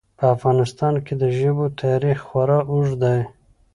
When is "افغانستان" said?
0.35-0.93